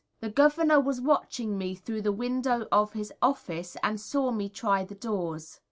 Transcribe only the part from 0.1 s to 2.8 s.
The Governor was watching me through the window